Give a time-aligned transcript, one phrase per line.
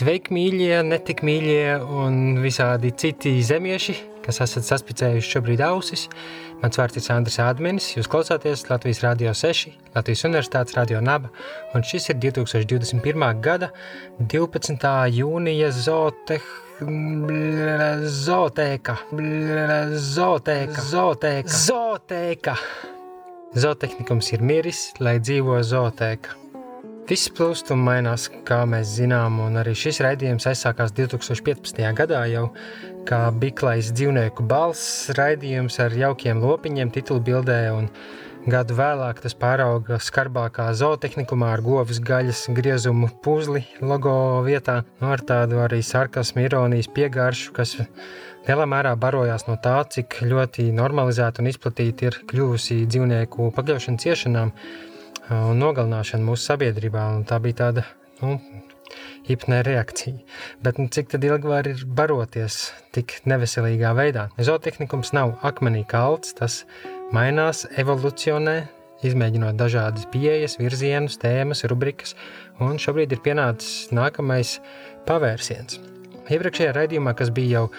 [0.00, 6.06] Sveiki, mīļie, netik mīļie un visādi citi zemieši, kas esat saspicējuši šobrīd ausis.
[6.60, 11.30] Mans vārds ir Sandrs Ādmenis, jūs klausāties Latvijas Radio 6, Latvijas Universitātes Radio Naba,
[11.74, 13.40] un šis ir 2021.
[13.44, 13.70] gada
[14.20, 14.90] 12.
[15.20, 16.50] jūnija zooteh...
[16.80, 18.94] Zootēka,
[20.00, 22.54] zootēka, zootēka, zootēka.
[23.60, 26.39] Zootehnikums ir miris, lai dzīvo zootēka.
[27.10, 31.80] Viss plūst un mainās, kā mēs zinām, un arī šis raidījums aizsākās 2015.
[31.98, 32.44] gadā jau
[33.08, 37.88] kā biklais dzīvnieku balss raidījums ar jaukiem lopiņiem titulbildē, un
[38.46, 44.14] gadu vēlāk tas pārauga skarbākā zootehnikumā ar govs gaļas griezumu puzli logo
[44.46, 47.74] vietā, no ar tādu arī sarkasmu, ironijas piegāršu, kas
[48.46, 54.54] lielā mērā barojās no tā, cik ļoti normalizēta un izplatīta ir kļuvusi dzīvnieku pakļaušana ciešanām,
[55.30, 57.06] un nogalināšanu mūsu sabiedrībā.
[57.28, 57.84] Tā bija tāda
[58.20, 58.38] nu,
[59.28, 60.18] hipnē reakcija.
[60.64, 64.28] Bet nu, cik ilgi var baroties tik neveselīgā veidā?
[64.38, 66.64] Zootehnikums nav akmenī kalts, tas
[67.14, 68.58] mainās, evolucionē,
[69.06, 72.16] izmēģinot dažādas pieejas, virzienus, tēmas, rubrikas,
[72.60, 74.58] un šobrīd ir pienācis nākamais
[75.08, 75.80] pavērsiens.
[76.30, 77.70] Iepriekšējā raidījumā, kas bija jau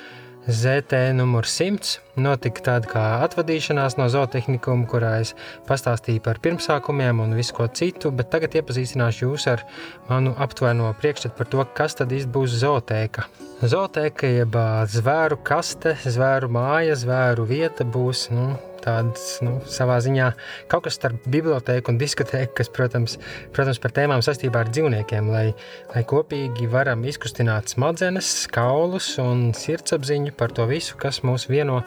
[0.48, 5.36] ZT numur 100 notika tāda kā atvadīšanās no zootehnikuma, kurā es
[5.68, 9.62] pastāstīju par pirmsākumiem un visu ko citu, bet tagad iepazīstināšu jūs ar
[10.10, 13.28] manu aptuveno priekšstatu par to, kas tad īsti būs zootēka.
[13.62, 14.58] Zootēka jeb
[14.90, 20.32] zvēru kaste, zvēru māja, zvēru vieta būs nu, tāds nu, savā ziņā
[20.72, 23.18] kaut kas starp bibliotēku un diskotēku, kas, protams,
[23.56, 25.46] protams, par tēmām saistībā ar dzīvniekiem, lai,
[25.94, 31.82] lai kopīgi varam izkustināt smadzenes, kaulus un sirdsapziņu par to visu, kas mūs vieno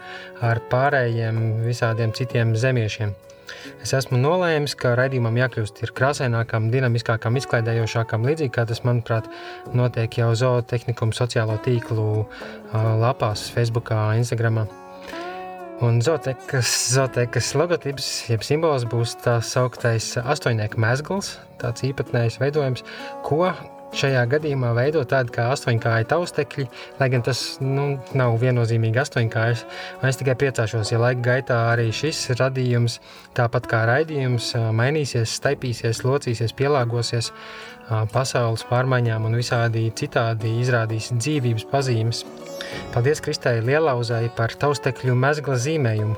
[0.44, 3.14] ar pārējiem visādiem citiem zemiešiem.
[3.84, 9.28] Es esmu nolēmis, ka raidījumam jākļūst krāsainākam, dinamiskākam, izklaidējošākam, līdzīgi kā tas, manuprāt,
[9.76, 12.24] notiek jau zootehnikum sociālo tīklu
[12.72, 14.64] lapās, Facebook, Instagram.
[15.84, 22.84] Un zootekas, zootekas logotips, jeb simbols būs tā sauktais astoņnieku mezgls, tāds īpatnējs veidojums,
[23.26, 23.50] ko
[23.94, 26.66] šajā gadījumā veido tādu kā astoņkāju taustekļi,
[27.00, 27.86] lai gan tas nu,
[28.16, 29.64] nav viennozīmīgi astoņkājs.
[30.08, 32.98] Es tikai priecāšos, ja laika gaitā arī šis radījums,
[33.36, 37.32] tāpat kā raidījums, mainīsies, staipīsies, locīsies, pielāgosies
[38.12, 42.24] pasaules pārmaiņām un visādi citādi izrādīs dzīvības pazīmes.
[42.94, 46.16] Paldies Kristai Lielauzai par taustekļu mezgla zīmējumu.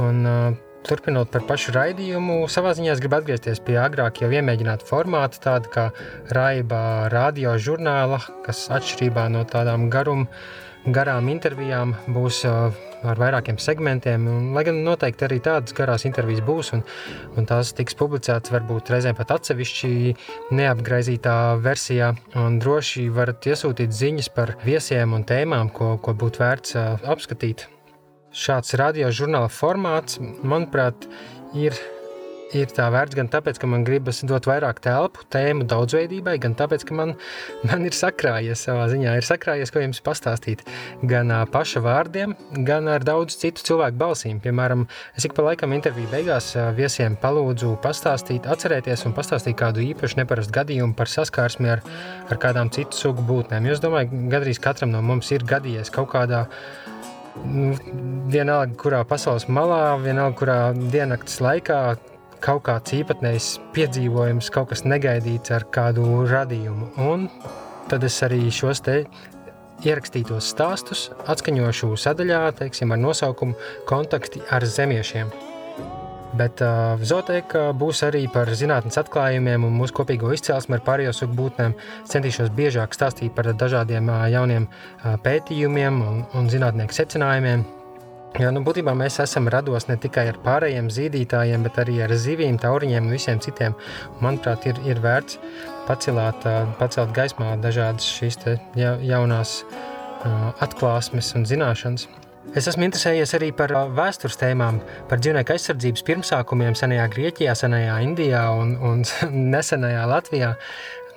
[0.00, 4.86] Un, uh, Turpinot par pašu raidījumu, savā ziņā es gribu atgriezties pie agrāk jau iemēģināta
[4.88, 5.84] formāta, tāda kā
[6.32, 10.24] raibā radio žurnāla, kas atšķirībā no tādām garum,
[10.88, 12.72] garām intervijām būs uh,
[13.04, 14.24] ar vairākiem segmentiem.
[14.28, 16.84] Un, lai gan noteikti arī tādas garās intervijas būs, un,
[17.36, 19.92] un tās tiks publicētas varbūt reizēm pat atsevišķi
[20.56, 22.14] neapgraizītā versijā.
[22.40, 27.68] Un droši varat iesūtīt ziņas par viesiem un tēmām, ko, ko būtu vērts apskatīt.
[28.30, 31.08] Šāds radiožurnāla formāts, manuprāt,
[31.58, 31.74] ir
[32.56, 36.84] ir tā vērts gan tāpēc, ka man gribas dot vairāk telpu tēmu daudzveidībai, gan tāpēc,
[36.88, 37.12] ka man,
[37.68, 40.64] man ir sakrājies savā ziņā, ir sakrājies, ko jums pastāstīt.
[41.06, 42.34] Gan uh, paša vārdiem,
[42.66, 44.40] gan ar daudz citu cilvēku balsīm.
[44.42, 44.86] Piemēram,
[45.18, 50.20] es ik pa laikam interviju beigās uh, viesiem palūdzu pastāstīt, atcerēties un pastāstīt kādu īpašu
[50.22, 51.84] neparastu gadījumu par saskarsmi ar,
[52.28, 53.68] ar kādām citu sugu būtnēm.
[53.68, 56.46] Jo es domāju, gadrīz katram no mums ir gadījies kaut kādā
[58.30, 60.58] vienalga, kurā pasaules malā, vienalga, kurā
[60.92, 61.80] diennakts laikā
[62.40, 66.94] kaut kāds īpatnējs piedzīvojums, kaut kas negaidīts ar kādu radījumu.
[67.04, 67.28] Un
[67.90, 69.02] tad es arī šos te
[69.84, 73.56] ierakstītos stāstus atskaņošu sadaļā, teiksim, ar nosaukumu
[73.88, 75.49] Kontakti ar zemiešiem.
[76.38, 81.34] Bet uh, zooteka būs arī par zinātnes atklājumiem un mūsu kopīgo izcelsmi ar pārējo sugu
[81.40, 81.74] būtnēm.
[82.10, 87.66] Centīšos biežāk stāstīt par dažādiem uh, jauniem uh, pētījumiem un, un zinātnieku secinājumiem,
[88.38, 92.60] Jo, nu, būtībā mēs esam rados ne tikai ar pārējiem zīdītājiem, bet arī ar zivīm,
[92.62, 93.74] tauriņiem un visiem citiem.
[94.22, 95.40] Manuprāt, ir, ir vērts
[95.88, 96.46] pacelāt,
[96.78, 98.38] pacelt gaismā dažādas šīs
[98.78, 99.56] jaunās
[100.62, 102.06] atklāsmes un zināšanas.
[102.56, 108.46] Es esmu interesējies arī par vēstures tēmām, par dzīvnieku aizsardzības pirmsākumiem senajā Grieķijā, senajā Indijā
[108.56, 109.04] un, un
[109.54, 110.54] nesenajā Latvijā.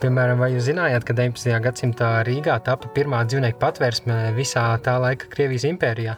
[0.03, 1.55] Piemēram, vai jūs zinājāt, ka 19.
[1.63, 6.17] gadsimtā Rīgā tapa pirmā dzīvnieku patvērsme visā tā laika Krievijas impērijā?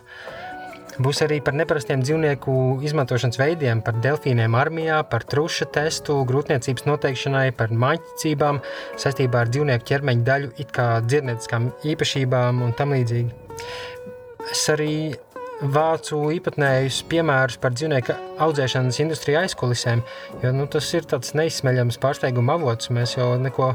[0.95, 2.57] Būs arī par neparastiem dzīvnieku
[2.87, 8.61] izmantošanas veidiem, par delfīniem armijā, par truša testu, grūtniecības noteikšanai, par māķicībām
[9.03, 14.14] saistībā ar dzīvnieku ķermeņa daļu, it kā dzirdnieciskām īpašībām un tam līdzīgi.
[14.51, 15.15] Es arī
[15.61, 20.01] vācu īpatnējus piemērus par dzīvnieku audzēšanas industriju aizkulisēm,
[20.43, 22.91] jo nu, tas ir tāds neizsmeļams pārsteiguma avots.
[22.93, 23.71] Mēs jau neko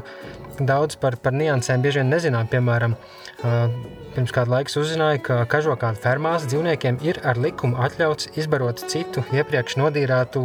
[0.61, 2.49] daudz par, par niansēm bieži vien nezinām.
[2.51, 2.95] Piemēram,
[4.15, 9.79] pirms kāda laika uzzināju, ka kažokādu fermās dzīvniekiem ir ar likumu atļauts izbarot citu iepriekš
[9.81, 10.43] nodīrātu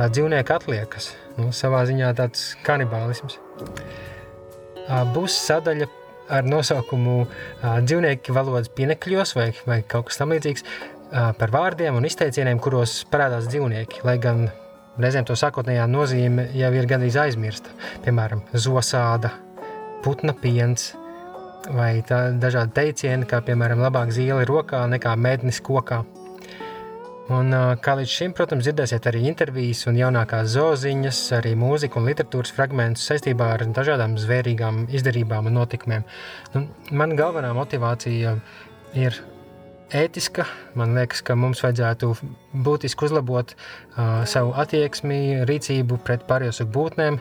[0.00, 1.12] dzīvnieku atliekas.
[1.38, 3.38] Nu, savā ziņā tāds kanibālisms.
[5.14, 5.88] Būs sadaļa
[6.32, 7.16] ar nosaukumu
[7.62, 10.66] dzīvnieki valodas pienekļos vai, vai kaut kas tamlīdzīgs
[11.38, 14.46] par vārdiem un izteicieniem, kuros parādās dzīvnieki, lai gan
[14.98, 17.72] reizēm to sākotnējā nozīme jau ir gandrīz aizmirsta.
[18.04, 19.30] Piemēram, zosāda,
[20.04, 20.94] putna piens
[21.76, 26.04] vai dažādi teicieni, kā piemēram labāk zīle rokā nekā mednis kokā.
[27.26, 27.50] Un,
[27.82, 33.08] kā līdz šim, protams, dzirdēsiet arī intervijas un jaunākās zoziņas, arī mūziku un literatūras fragmentus
[33.10, 36.04] saistībā ar dažādām zvērīgām izdarībām un notikumiem.
[36.54, 38.36] Nu, man galvenā motivācija
[38.94, 39.18] ir
[39.94, 40.46] ētiska.
[40.78, 42.12] Man liekas, ka mums vajadzētu
[42.66, 47.18] būtiski uzlabot uh, savu attieksmi, rīcību pret pārējo būtnēm,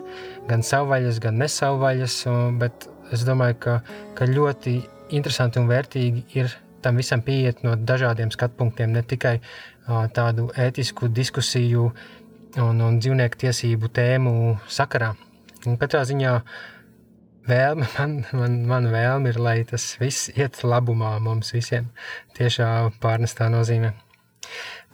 [0.49, 2.19] gan savvaļas, gan nesavvaļas.
[2.61, 3.79] Bet es domāju, ka,
[4.17, 4.79] ka ļoti
[5.17, 6.53] interesanti un vērtīgi ir
[6.85, 9.39] tam visam pieiet no dažādiem skatu punktiem, ne tikai
[9.87, 11.89] tādu ētisku diskusiju
[12.61, 14.33] un, un dzīvnieku tiesību tēmu
[14.71, 15.13] sakarā.
[15.65, 16.33] Un katrā ziņā
[17.49, 21.91] vēlme, man, man, man vēlme ir, lai tas viss iet labumā mums visiem,
[22.37, 22.71] tiešā
[23.03, 23.93] pārnestā nozīmē.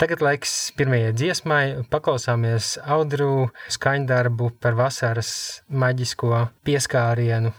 [0.01, 5.33] Tagad laiks pirmajai dziesmai, paklausāmies audru skaņdarbu par vasaras
[5.69, 7.51] maģisko pieskārienu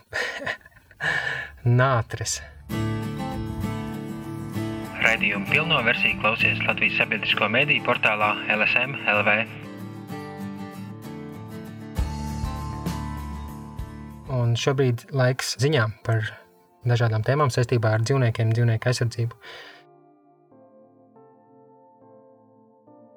[1.81, 2.41] nātres.
[5.03, 9.35] Raidījumu pilno versiju klausies Latvijas sabiedrisko mediju portālā LSM LV.
[14.33, 16.31] Un šobrīd laiks ziņām par
[16.87, 19.43] dažādām tēmām saistībā ar dzīvniekiem, dzīvnieku aizsardzību.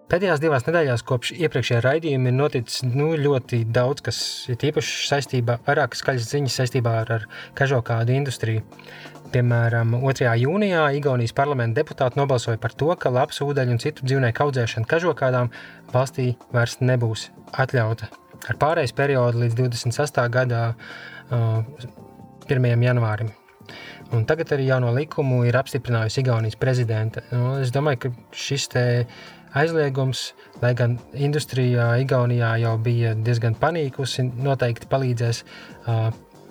[0.09, 4.19] Pēdējās divās nedēļās kopš iepriekšējā raidījuma ir noticis nu, ļoti daudz, kas
[4.53, 8.65] ir īpaši saistībā, vairākas skaļas ziņas saistībā ar, ar kažokādu industriju.
[9.35, 10.29] Piemēram, 2.
[10.39, 15.49] jūnijā Igaunijas parlamenta deputāti nobalsoja par to, ka labs ūdeņu un citu dzīvnieku audzēšana kažokādām
[15.91, 18.07] valstī vairs nebūs atļauta.
[18.47, 20.29] Ar pārējais periodu līdz 28.
[20.31, 21.67] gada uh,
[22.47, 22.85] 1.
[22.87, 23.33] janvārim.
[24.15, 27.25] Un tagad arī jauno likumu ir apstiprinājusi Igaunijas prezidente.
[27.35, 28.69] Nu, es domāju, ka šis
[29.55, 30.29] aizliegums,
[30.63, 36.07] lai gan industrijā Igaunijā jau bija diezgan panīkusi, noteikti palīdzēs uh,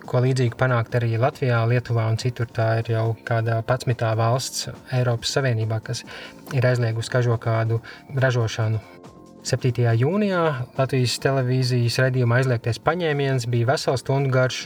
[0.08, 2.48] ko līdzīgi panākt arī Latvijā, Lietuvā un citur.
[2.54, 6.04] Tā ir jau kāda patsmitā valsts Eiropas Savienībā, kas
[6.54, 7.80] ir aizliegusi kažokādu
[8.14, 8.82] ražošanu
[9.44, 9.84] 7.
[10.00, 10.42] jūnijā
[10.78, 14.62] Latvijas televīzijas raidījuma aizliegtais paņēmiens bija vesels stundu garš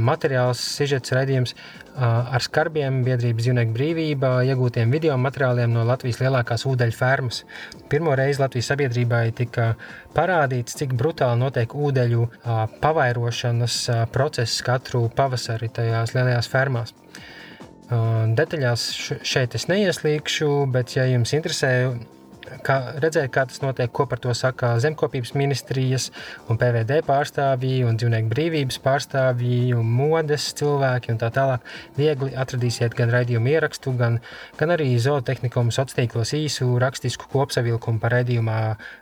[0.00, 1.52] materiāls, sižets raidījums
[2.00, 7.42] ar skarbiem biedrības dzīvnieku brīvība, iegūtiem video materiāliem no Latvijas lielākās ūdeņu fermas.
[7.92, 9.74] Pirmo reizi Latvijas sabiedrībai tika
[10.16, 12.28] parādīts, cik brutāli notiek ūdeņu
[12.80, 13.76] pavairošanas
[14.14, 16.94] process katru pavasari tajās lielajās fermās.
[17.90, 18.86] Detaļās
[19.28, 21.74] šeit es neieslīgšu, bet, ja jums interesē
[22.66, 26.08] kā, redzēt, kā tas notiek, ko par to saka zemkopības ministrijas
[26.50, 31.64] un PVD pārstāvji un dzīvnieku brīvības pārstāvji un modes cilvēki un tā tālāk.
[31.98, 34.20] Viegli atradīsiet gan raidījumu ierakstu, gan,
[34.60, 38.60] gan arī zootehnikuma sociālos tīklos īsu rakstisku kopsavilkumu par raidījumā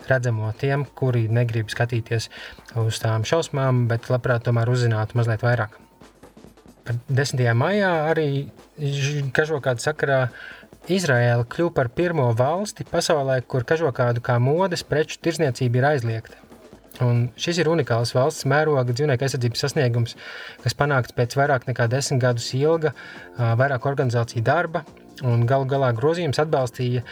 [0.09, 2.31] redzamo tiem, kuri negrib skatīties
[2.79, 5.77] uz tām šausmām, bet labprāt tomēr uzzinātu mazliet vairāk.
[6.89, 7.43] 10.
[7.53, 8.29] maijā arī
[9.37, 10.21] kažokāda sakarā
[10.89, 16.39] Izraēla kļuva par pirmo valsti pasaulē, kur kažokādu kā modes preču tirzniecība ir aizliegta.
[17.05, 20.17] Un šis ir unikāls valsts mēroga dzīvnieku aizsardzības sasniegums,
[20.65, 22.95] kas panākts pēc vairāk nekā desmit gadus ilga,
[23.39, 24.83] vairāk organizāciju darba,
[25.23, 27.05] un galu galā grozījums atbalstīja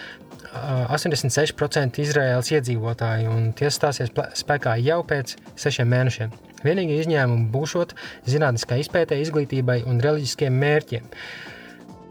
[0.57, 6.35] 86% Izraēlas iedzīvotāju, un tie stāsies spēkā jau pēc sešiem mēnešiem.
[6.65, 7.93] Vienīgie izņēmumi būšot
[8.27, 11.11] zinātniskai izpētē, izglītībai un reliģiskiem mērķiem.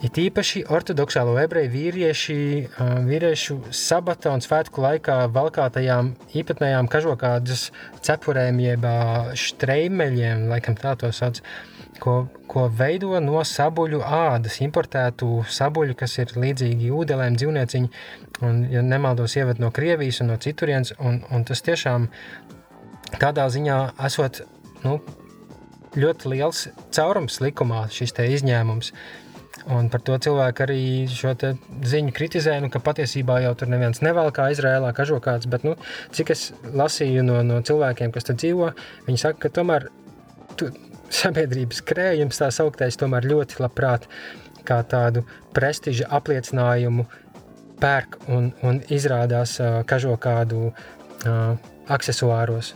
[0.06, 2.36] It īpaši ortodoksālo ebreju vīrieši,
[3.08, 7.70] vīriešu sabata un svētku laikā valkātajām īpatnējām kažokādas
[8.06, 8.86] cepurēm, jeb
[9.46, 11.42] štreimeļiem, laikam tā to sauc,
[12.04, 12.16] ko,
[12.52, 17.92] ko veido no sabuļu ādas, importētu sabuļu, kas ir līdzīgi ūdelēm, dzīvnieciņi,
[18.46, 22.12] un, ja nemaldos, ieved no Krievijas un no citurienes, un, un tas tiešām
[23.18, 24.44] tādā ziņā esot,
[24.86, 25.00] nu,
[25.98, 28.94] ļoti liels caurums likumā, šis izņēmums.
[29.74, 31.32] Un par to cilvēku arī šo
[31.90, 35.74] ziņu kritizē, nu, ka patiesībā jau tur neviens nevēl kā Izrēlā kažokāds, bet, nu,
[36.14, 38.70] cik es lasīju no, no cilvēkiem, kas tur dzīvo,
[39.08, 39.88] viņi saka, ka tomēr
[40.60, 40.70] tu,
[41.10, 44.06] sabiedrības krējums tā sauktais tomēr ļoti labprāt
[44.66, 47.06] kā tādu prestiža apliecinājumu
[47.82, 51.58] pērk un, un izrādās uh, kažokādu uh,
[51.92, 52.74] aksesuāros.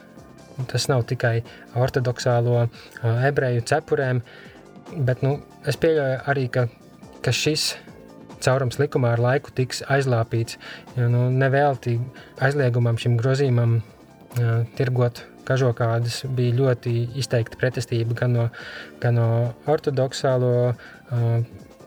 [0.69, 1.39] Tas nav tikai
[1.79, 2.69] ortodoksālo uh,
[3.29, 4.21] ebreju cepurēm,
[5.07, 5.37] bet nu,
[5.69, 6.67] es pieļauju arī, ka,
[7.25, 7.73] ka šis
[8.43, 10.59] caurums likumā ar laiku tiks aizlāpīts.
[10.97, 11.97] Jo nu, nevelti
[12.43, 18.45] aizliegumam šim grozījumam uh, tirgot kažokādas bija ļoti izteikta pretestība gan no,
[19.01, 19.29] gan no
[19.69, 21.25] ortodoksālo uh,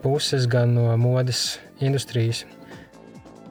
[0.02, 2.44] puses, gan no modes industrijas.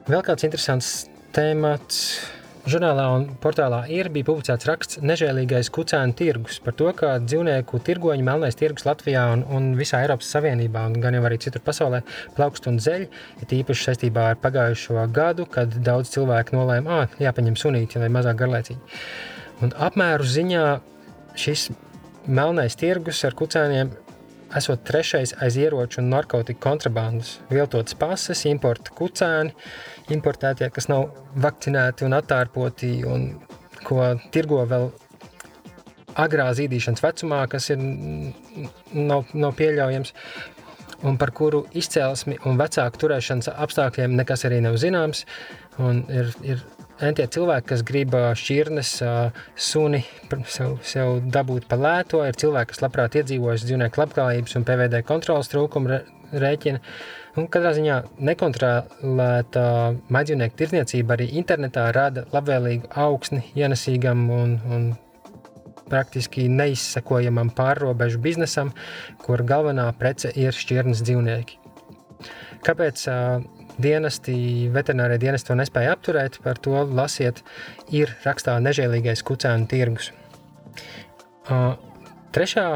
[0.08, 0.92] Vēl kāds interesants
[1.32, 2.20] temats
[2.62, 8.22] Žurnālā un portālā ir bija publicēts raksts Nežēlīgais kucēnu tirgus par to, kā dzīvnieku tirgoņu
[8.28, 12.04] melnais tirgus Latvijā un, un visā Eiropas Savienībā un gan jau arī citur pasaulē
[12.36, 13.08] plaukst un zeļ,
[13.42, 18.38] ir tīpaši saistībā ar pagājušo gadu, kad daudz cilvēku nolēma, ā, jāpaņem sunīti, lai mazāk
[18.44, 19.02] garlaicīgi.
[19.66, 20.66] Un apmēru ziņā
[21.42, 21.66] šis
[22.30, 23.90] melnais tirgus ar kucēniem
[24.58, 29.54] esot trešais aiz ieroču un narkotiku kontrabandas, viltotas pases, importa kucēni,
[30.14, 31.08] importētie, kas nav
[31.42, 33.28] vakcinēti un attārpoti un
[33.86, 34.90] ko tirgo vēl
[36.22, 37.80] agrā zīdīšanas vecumā, kas ir,
[38.92, 40.12] nav, nav pieļaujams,
[41.08, 45.24] un par kuru izcelsmi un vecāku turēšanas apstākļiem nekas arī nav zināms.
[46.12, 46.60] Ir, ir
[47.00, 48.92] entie cilvēki, kas grib šķirnes
[49.56, 50.02] suni
[50.50, 55.50] sev, sev dabūt pa lēto, ir cilvēki, kas labprāt iedzīvojas dzīvnieku labklājības un PVD kontrolas
[55.52, 56.00] trūkumu
[56.32, 56.80] rēķina.
[57.40, 57.96] Un katrā ziņā
[58.28, 59.64] nekontrolēta
[60.12, 64.90] maģinieku tirniecība arī internetā rada labvēlīgu augsni ienesīgam un, un
[65.88, 68.72] praktiski neizsekojamam pārrobežu biznesam,
[69.24, 71.58] kur galvenā prece ir šķirnes dzīvnieki.
[72.62, 73.02] Kāpēc
[73.80, 74.34] dienesti,
[74.74, 77.42] veterinārie dienesti to nespēja apturēt, par to lasiet,
[77.94, 80.12] ir rakstā nežēlīgais kucēnu tirgus.
[81.50, 81.74] Uh,
[82.32, 82.66] trešā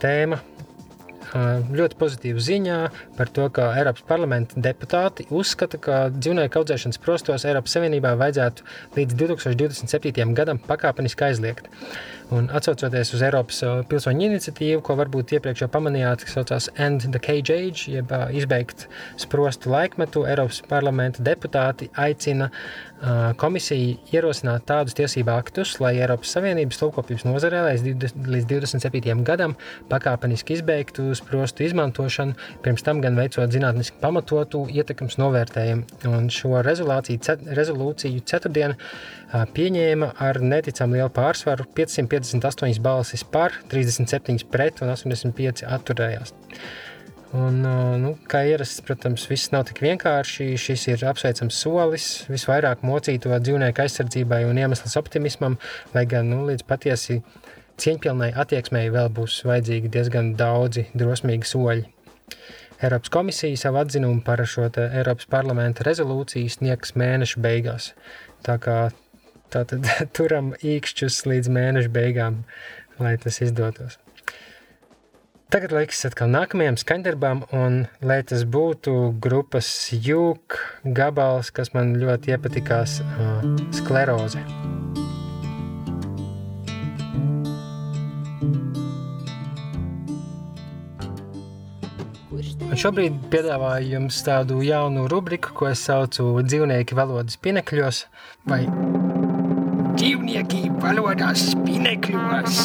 [0.00, 0.40] tēma
[1.30, 2.78] ļoti pozitīva ziņā
[3.18, 9.18] par to, ka Eiropas parlamenta deputāti uzskata, ka dzīvnieku audzēšanas prostos Eiropas Savienībā vajadzētu līdz
[9.20, 10.34] 2027.
[10.34, 11.70] gadam pakāpeniski aizliegt.
[12.30, 17.02] Un atcaucoties uz Eiropas uh, pilsoņu iniciatīvu, ko varbūt iepriekš jau pamanījāt, kas saucās End
[17.10, 18.84] the Cage Age, jeb uh, izbeigt
[19.18, 26.78] sprostu laikmetu, Eiropas parlamenta deputāti aicina uh, komisiju ierosināt tādus tiesību aktus, lai Eiropas Savienības
[26.84, 29.26] lopkopības nozarē līdz 27.
[29.26, 29.56] gadam
[29.90, 36.06] pakāpeniski izbeigtu sprostu izmantošanu, pirms tam gan veicot zinātniski pamatotu ietekmes novērtējumu.
[36.14, 38.78] Un šo rezolūciju ceturtdien
[39.30, 46.34] pieņēma ar neticam lielu pārsvaru 558 balsis par, 37 pret un 85 atturējās.
[47.30, 47.60] Un,
[48.02, 50.48] nu, kā ierasts, protams, viss nav tik vienkārši.
[50.58, 55.54] Šis ir apsveicams solis visvairāk mocīto dzīvnieku aizsardzībai un iemesls optimismam,
[55.94, 57.20] lai gan nu, līdz patiesi
[57.80, 61.86] cieņpilnai attieksmei vēl būs vajadzīgi diezgan daudzi drosmīgi soļi.
[62.80, 67.92] Eiropas komisija savu atzinumu par šo Eiropas parlamenta rezolūciju sniegs mēneša beigās.
[68.42, 68.76] Tā kā
[69.50, 72.44] Tātad turam īkšķus līdz mēneša beigām,
[73.02, 73.98] lai tas izdotos.
[75.50, 80.60] Tagad laiks atkal nākamajam skaņdarbam, un lai tas būtu grupas jūk
[80.94, 83.42] gabals, kas man ļoti iepatikās, uh,
[83.74, 84.44] skleroze.
[92.70, 98.04] Un šobrīd piedāvāju jums tādu jaunu rubriku, ko es saucu dzīvnieki valodas pinekļos
[98.46, 98.68] vai
[100.00, 102.60] dzīvnieki valodās spinekļos.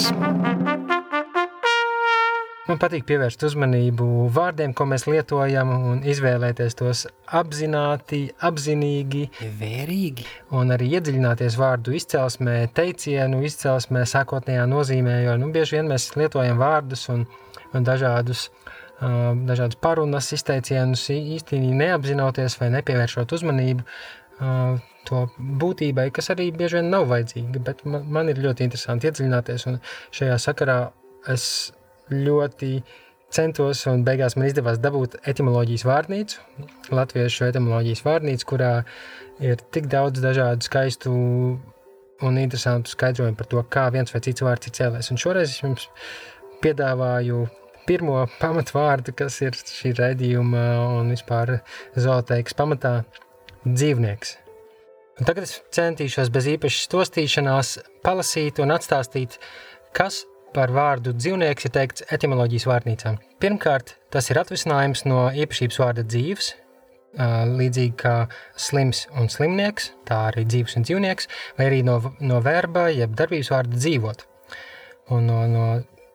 [2.66, 9.26] Man patīk pievērst uzmanību vārdiem, ko mēs lietojam, un izvēlēties tos apzināti, apzinīgi,
[9.60, 10.26] vērīgi,
[10.56, 16.64] un arī iedziļināties vārdu izcelsmē, teicienu izcelsmē, sākotnējā nozīmē, jo nu, bieži vien mēs lietojam
[16.64, 17.28] vārdus un,
[17.76, 26.32] un dažādus, uh, dažādus parunas izteicienus īstenībā neapzinoties vai nepievēršot uzmanību uh, to būtībai, kas
[26.34, 29.68] arī bieži vien nav vajadzīga, bet man, man ir ļoti interesanti iedziļināties,
[30.16, 30.80] šajā sakarā
[31.32, 31.48] es
[32.12, 32.80] ļoti
[33.36, 36.42] centos, un beigās man izdevās dabūt etimoloģijas vārnīcu,
[36.96, 38.74] latviešu etimoloģijas vārnīcu, kurā
[39.44, 41.14] ir tik daudz dažādu skaistu
[42.26, 45.12] un interesantu skaidrojumu par to, kā viens vai cits vārds ir cēlēs.
[45.12, 45.90] Un šoreiz es jums
[46.64, 47.44] piedāvāju
[47.86, 50.64] pirmo pamatvārdu, kas ir šī raidījuma
[50.96, 51.60] un vispār
[52.00, 52.98] zooteikas pamatā–
[53.66, 54.36] dzīvnieks.
[55.16, 59.38] Un tagad es centīšos bez īpašas stostīšanās palasīt un atstāstīt,
[59.96, 63.16] kas par vārdu dzīvnieks ir teikts etimoloģijas vārnīcā.
[63.44, 66.54] Pirmkārt, tas ir atvisinājums no īpašības vārda dzīves,
[67.16, 68.16] līdzīgi kā
[68.60, 73.52] slims un slimnieks, tā arī dzīves un dzīvnieks, vai arī no, no verba, jeb darbības
[73.54, 74.26] vārda dzīvot.
[75.16, 75.66] Un no, no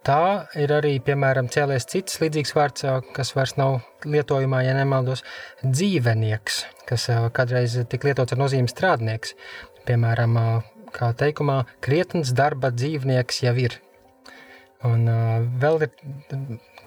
[0.06, 5.24] tā ir arī, piemēram, cēlies cits līdzīgs vārds, kas vairs nav lietojumā, ja nemaldos,
[5.64, 9.36] dzīvenieks, kas kādreiz tika lietots ar nozīmi strādnieks.
[9.88, 10.36] Piemēram,
[10.94, 13.78] kā teikumā, krietns darba dzīvnieks jau ir.
[14.86, 15.04] Un
[15.60, 15.90] vēl ir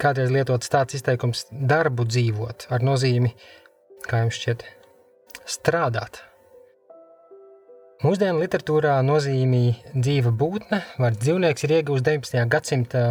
[0.02, 3.30] kādreiz lietots tāds izteikums darbu dzīvot ar nozīmi
[4.08, 4.64] kā jums šķiet,
[5.48, 6.22] strādāt.
[8.02, 12.40] Mūsdienu literatūrā nozīmī dzīva būtne, vārds dzīvnieks ir iegūst 19.
[12.50, 13.02] gadsimta,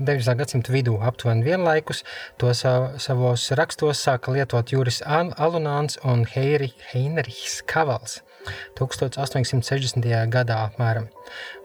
[0.00, 0.34] 19.
[0.40, 2.02] gadsimta vidū aptuveni vienlaikus.
[2.42, 8.24] To savos rakstos sāka lietot Juris Alunāns un Heiri, Heinrichs Kavals
[8.80, 10.10] 1860.
[10.34, 11.06] gadā apmēram.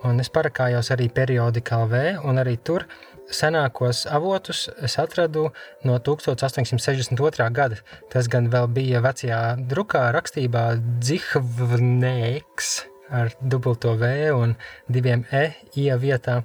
[0.06, 2.86] Un es parakājos arī periodikā LV, un arī tur
[3.34, 5.50] senākos avotus es atradu
[5.86, 7.50] no 1862.
[7.54, 7.80] gada.
[8.12, 10.66] Tas gan vēl bija vecajā drukā rakstībā
[11.02, 12.72] dzihvnēks
[13.10, 14.56] ar dubulto V un
[14.88, 16.44] diviem E ija vietā.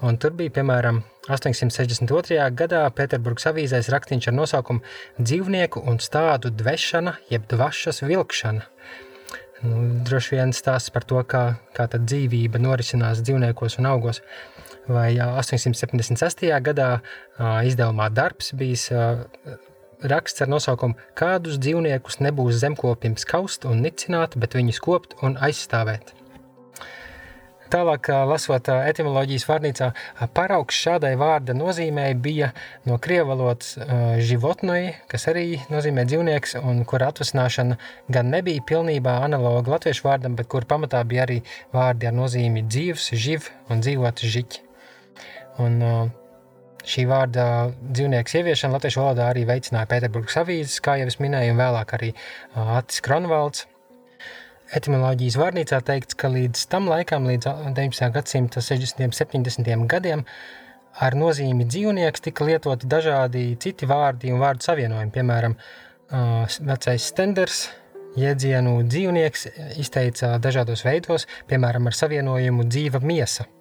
[0.00, 2.38] Un tur bija, piemēram, 862.
[2.56, 4.80] gadā Pēterburgas avīzēs rakstiņš ar nosaukumu
[5.20, 8.64] Dzīvnieku un stādu dvešana, jeb dvašas vilkšana.
[9.66, 14.22] Nu, droši vien stāsts par to, kā, kā dzīvība norisinās dzīvniekos un augos
[14.88, 16.48] vai 876.
[16.64, 16.90] gadā
[17.68, 18.88] izdevumā darbs bijis
[20.02, 26.14] raksts ar nosaukumu Kādus dzīvniekus nebūs zemkopim skaust un nicināt, bet viņus kopt un aizstāvēt.
[27.68, 29.90] Tālāk, lasot etimoloģijas vārnīcā,
[30.32, 32.54] paraugs šādai vārda nozīmē bija
[32.88, 33.74] no krievu valodas
[34.24, 37.76] životnoji, kas arī nozīmē dzīvnieks, un kur atvasināšana
[38.08, 41.42] gan nebija pilnībā analoga latviešu vārdam, bet kur pamatā bija arī
[41.76, 44.67] vārdi ar nozīmi dzīvs, živ un dzīvot žiķi.
[45.62, 45.80] Un,
[46.88, 47.46] šī vārda
[47.80, 52.12] dzīvnieku ieviešana latviešu valodā arī veicināja Pēterburgas avīzes, kā jau es minēju, un vēlāk arī
[52.78, 53.66] Atis Kronvalds.
[54.78, 58.10] Etimoloģijas vārnīcā teikts, ka līdz tam laikam, līdz 19.
[58.12, 59.06] gadsimta 60.
[59.06, 59.86] un 70.
[59.88, 60.24] gadiem,
[61.00, 65.14] ar nozīmi dzīvnieks tika lietoti dažādi citi vārdi un vārdu savienojumi.
[65.14, 65.56] Piemēram,
[66.68, 67.62] vecais stenders,
[68.18, 69.48] jēdzienu dzīvnieks
[69.80, 73.48] izteica dažādos veidos, piemēram, ar savienojumu dzīva miesa–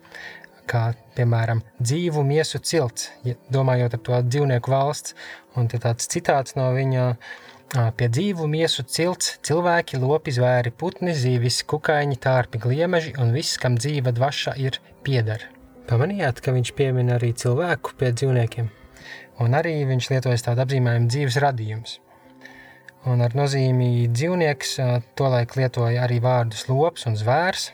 [0.69, 0.83] kā
[1.17, 3.09] piemēram dzīvu miesu cilts,
[3.53, 5.15] domājot ar to dzīvnieku valsts,
[5.57, 7.05] un tāds citāts no viņa
[7.97, 13.75] pie dzīvu miesu cilts cilvēki, lopi, zvēri, putni, zīvis, kukaiņi, tārpi, gliemeži un viss, kam
[13.79, 15.43] dzīva dvaša ir pieder.
[15.87, 18.67] Pamanījāt, ka viņš piemin arī cilvēku pie dzīvniekiem,
[19.43, 21.97] un arī viņš lietojas tādu apzīmējumu dzīves radījums.
[23.07, 24.73] Un ar nozīmi dzīvnieks
[25.15, 27.69] tolaik lietoja arī vārdus lops un zvērs,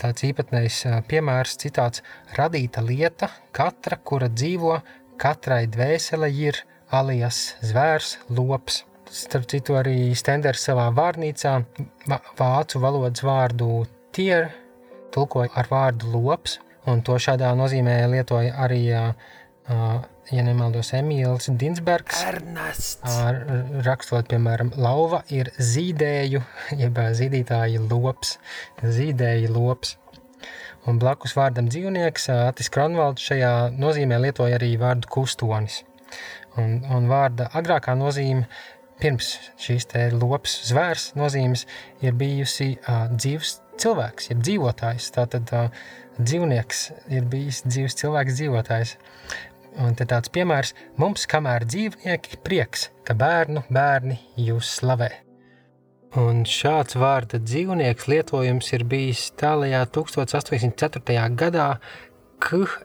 [0.00, 2.02] tāds īpatnējs piemērs, citāts
[2.38, 4.78] radīta lieta, katra, kura dzīvo,
[5.20, 6.60] katrai dvēsele ir
[6.94, 8.82] alijas zvērs, lops.
[9.14, 11.54] Starp citu arī Stenders savā vārnīcā
[12.38, 13.84] vācu valodas vārdu
[14.16, 14.48] tier
[15.14, 16.58] tulkoja ar vārdu lops,
[16.90, 18.82] un to šādā nozīmē lietoja arī
[20.32, 22.22] ja nemaldos, Emīls Dinsbergs.
[22.28, 23.18] Ernests.
[23.84, 26.42] Rakstot, piemēram, lauva ir zīdēju,
[26.82, 28.38] jeb zīdītāja lops,
[28.82, 29.96] zīdēja lops.
[30.88, 35.80] Un blakus vārdam dzīvnieks, Atis Kronvalds šajā nozīmē lietoja arī vārdu kustonis.
[36.60, 38.44] Un, un vārda agrākā nozīme
[39.00, 41.64] pirms šīs te lops zvērs nozīmes
[42.04, 45.08] ir bijusi uh, dzīves cilvēks, jeb dzīvotājs.
[45.16, 45.82] Tātad uh,
[46.20, 46.84] dzīvnieks
[47.16, 48.94] ir bijis dzīves cilvēks dzīvotājs.
[49.82, 55.10] Un te tāds piemērs mums, kamēr dzīvnieki prieks, ka bērnu bērni jūs slavē.
[56.20, 61.24] Un šāds vārda dzīvnieks lietojums ir bijis tālajā 1804.
[61.34, 61.68] gadā.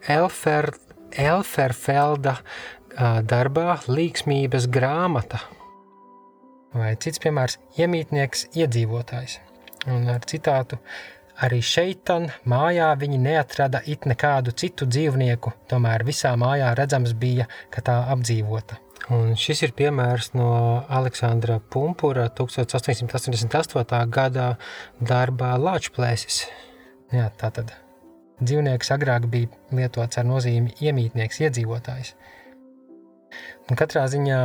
[0.10, 0.72] Elfer,
[1.14, 2.40] Elferfelda
[3.30, 5.44] darbā Līksmības grāmata.
[6.74, 9.38] Vai cits piemērs- iemītnieks iedzīvotājs.
[9.88, 10.80] Un ar citātu
[11.40, 17.84] Arī šeitan mājā viņi neatrada it nekādu citu dzīvnieku, tomēr visā mājā redzams bija, ka
[17.86, 18.80] tā apdzīvota.
[19.16, 20.50] Un šis ir piemērs no
[20.92, 24.02] Aleksandra Pumpura 1888.
[24.12, 24.50] gadā
[25.00, 25.56] darbā.
[27.10, 27.72] Jā, tā tad
[28.44, 32.14] dzīvnieks agrāk bija lietots ar nozīmi iemītnieks, iedzīvotājs.
[33.70, 34.40] Un katrā ziņā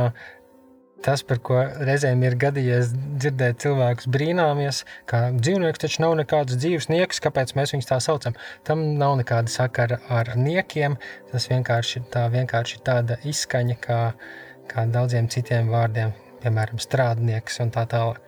[1.05, 6.89] tas, par ko reizēm ir gadījies dzirdēt cilvēkus brīnāmies, ka dzīvnieks taču nav nekāds dzīves
[6.89, 8.37] nieks, kāpēc mēs viņus tā saucam.
[8.67, 10.97] Tam nav nekāda sakara ar niekiem,
[11.31, 14.01] tas vienkārši ir tā, vienkārši tāda izskaņa kā,
[14.71, 18.21] kā daudziem citiem vārdiem, piemēram, strādnieks un tā tālāk.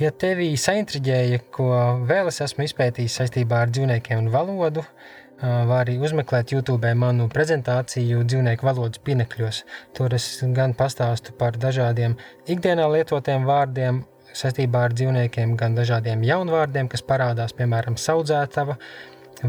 [0.00, 1.72] Ja tevī saintriģēja, ko
[2.08, 4.84] vēl es esmu izpētījis saistībā ar dzīvniekiem un valodu,
[5.40, 9.62] var arī uzmeklēt YouTube manu prezentāciju dzīvnieku valodas pinekļos.
[9.96, 10.26] Tur es
[10.56, 12.16] gan pastāstu par dažādiem
[12.50, 14.02] ikdienā lietotiem vārdiem
[14.36, 18.76] saistībā ar dzīvniekiem, gan dažādiem jaunvārdiem, kas parādās, piemēram, saudzētava,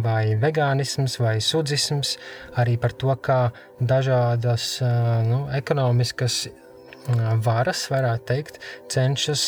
[0.01, 2.15] vai vegānisms, vai sudzisms,
[2.61, 3.41] arī par to, kā
[3.77, 4.77] dažādas
[5.27, 6.45] nu, ekonomiskas
[7.43, 8.61] varas, varētu teikt,
[8.93, 9.43] cenšas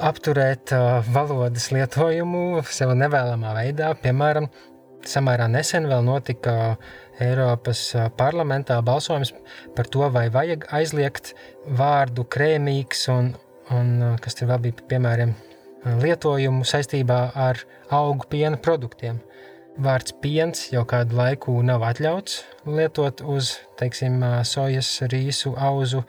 [0.00, 0.72] apturēt
[1.12, 3.92] valodas lietojumu sev nevēlamā veidā.
[4.02, 4.48] Piemēram,
[5.08, 6.76] samērā nesen vēl notika
[7.20, 7.82] Eiropas
[8.16, 9.34] parlamentā balsojums
[9.76, 11.34] par to, vai vajag aizliegt
[11.66, 13.34] vārdu krēmīgs un,
[13.76, 15.34] un kas tur vēl bija piemēram
[16.00, 17.60] lietojumu saistībā ar
[17.92, 19.20] augu piena produktiem.
[19.80, 26.02] Vārds piens jau kādu laiku nav atļauts lietot uz teiksim, sojas, rīsu, auzu,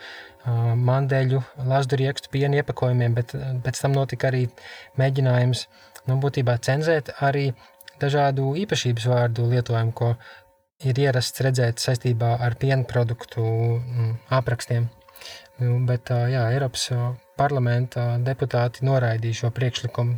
[0.88, 4.47] mandeļu, lazduriekstu piena iepakojumiem, bet pēc tam notika arī
[4.99, 5.67] mēģinājums
[6.10, 7.51] nu, būtībā cenzēt arī
[8.01, 10.15] dažādu īpašības vārdu lietojumu, ko
[10.85, 14.89] ir ierasts redzēt saistībā ar piena produktu mm, aprakstiem.
[15.61, 16.89] Nu, bet jā, Eiropas
[17.37, 20.17] parlamenta deputāti noraidīja šo priekšlikumu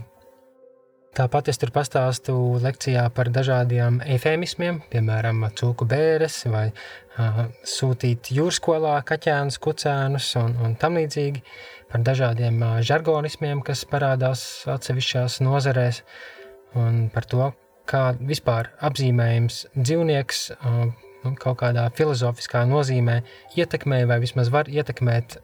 [1.13, 8.95] Tāpat es tur pastāstu lekcijā par dažādiem efēmismiem, piemēram, cūku bēres vai uh, sūtīt jūrskolā
[9.05, 11.43] kaķēnus, kucēnus un, un tam līdzīgi,
[11.93, 14.41] par dažādiem uh, žargonismiem, kas parādās
[14.73, 16.01] atsevišķās nozarēs
[16.81, 17.51] un par to,
[17.93, 20.85] kā vispār apzīmējums dzīvnieks uh,
[21.23, 23.21] nu, kaut kādā filozofiskā nozīmē
[23.55, 25.37] ietekmē vai vismaz var ietekmēt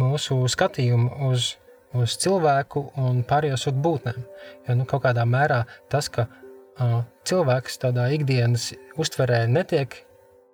[0.00, 1.52] mūsu skatījumu uz
[1.98, 4.24] uz cilvēku un pārējo sugu būtnēm.
[4.68, 9.98] Jo nu, kaut kādā mērā tas, ka uh, cilvēks tādā ikdienas uztverē netiek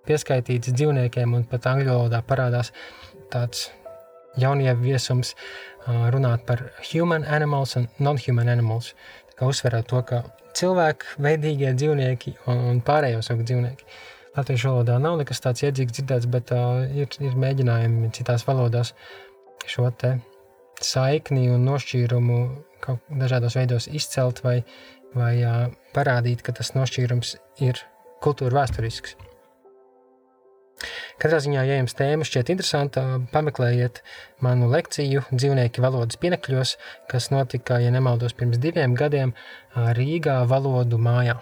[0.08, 2.72] pieskaitīts dzīvniekiem, un pat angļu valodā parādās
[3.32, 3.68] tāds
[4.40, 8.94] jaunieviesums uh, runāt par human animals un non-human animals.
[9.30, 10.22] Tā kā uzsverēt to, ka
[10.58, 13.86] cilvēku veidīgie dzīvnieki un, un pārējo sugu dzīvnieki.
[14.38, 18.92] Latviešu valodā nav nekas tāds iedzīgs dzirdēts, bet uh, ir, ir mēģinājumi citās valodās
[19.68, 20.16] šo te
[20.84, 22.38] saikni un nošķīrumu
[22.84, 24.60] kaut dažādos veidos izcelt vai,
[25.16, 25.32] vai
[25.96, 27.34] parādīt, ka tas nošķīrums
[27.66, 27.82] ir
[28.22, 29.16] kultūra vēsturisks.
[31.18, 34.02] Katrā ziņā, ja jums tēma šķiet interesanta, pameklējiet
[34.44, 36.76] manu lekciju dzīvnieki valodas pienekļos,
[37.10, 39.34] kas notika, ja nemaldos, pirms diviem gadiem
[39.74, 41.40] Rīgā valodu mājā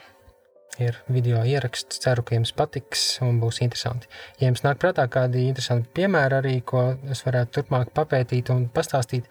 [0.82, 2.00] ir video ieraksts.
[2.02, 4.10] Ceru, ka jums patiks un būs interesanti.
[4.40, 9.28] Ja jums nāk prātā kādi interesanti piemēri arī, ko es varētu turpmāk papētīt un pastāstīt,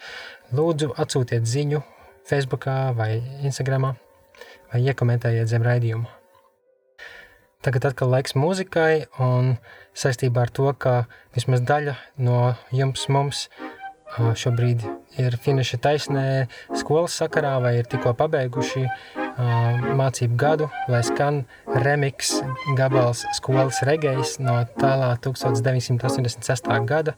[0.56, 1.84] lūdzu atsūtiet ziņu
[2.26, 3.12] Facebook vai
[3.46, 3.92] Instagram
[4.72, 6.25] vai iekomentējiet zem raidījuma.
[7.66, 9.56] Tagad atkal laiks mūzikai un
[9.98, 13.48] saistībā ar to, ka vismaz daļa no jums mums
[14.38, 14.84] šobrīd
[15.18, 16.26] ir finiša taisnē
[16.78, 18.86] skolas sakarā vai ir tikko pabeiguši
[19.98, 21.42] mācību gadu, lai skan
[21.88, 22.36] remix
[22.78, 26.70] gabals skolas regejs no tālā 1986.
[26.86, 27.18] gada.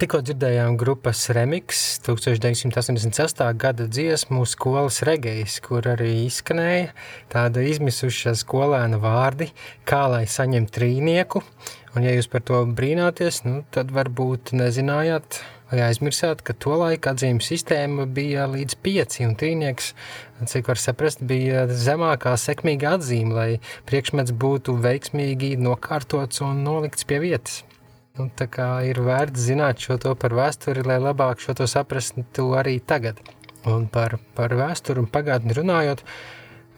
[0.00, 3.42] Tikko dzirdējām grupas remix 1986.
[3.60, 6.94] gada dziesmu skolas regejs, kur arī izskanēja
[7.28, 9.50] tāda izmisuša skolēna vārdi,
[9.84, 11.44] kā lai saņem trīnieku.
[11.92, 17.12] Un ja jūs par to brīnāties, nu, tad varbūt nezinājāt vai aizmirsāt, ka to laika
[17.12, 19.92] atzīmes sistēma bija līdz pieci un trīnieks,
[20.48, 23.50] cik var saprast, bija zemākā sekmīga atzīme, lai
[23.90, 27.66] priekšmets būtu veiksmīgi nokārtots un nolikts pie vietas.
[28.20, 33.20] Nu, tā kā ir vērts zināt šo par vēsturi, lai labāk šo saprastu arī tagad.
[33.70, 36.02] Un par, par vēsturi un pagātni runājot,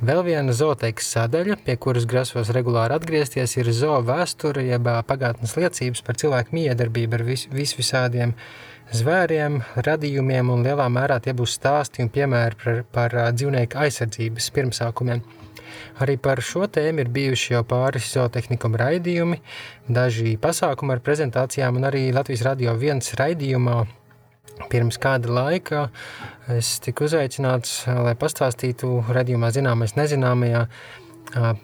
[0.06, 6.04] vēl viena zooteikas sadaļa, pie kuras grasos regulāri atgriezties, ir zoo vēsture, jeb pagātnes liecības
[6.06, 8.36] par cilvēku miedarbību ar vis, vis visādiem
[8.94, 15.26] zvēriem, radījumiem, un lielā mērā tie būs stāsti un piemēri par, par dzīvnieku aizsardzības pirmsākumiem.
[16.02, 19.40] Arī par šo tēmu ir bijuši jau pāris zootehnikuma raidījumi,
[19.88, 23.82] daži pasākumi ar prezentācijām un arī Latvijas radio viens raidījumā.
[24.70, 25.86] Pirms kāda laika
[26.52, 30.66] es tiku uzaicināts, lai pastāstītu redzījumā zināmais nezināmajā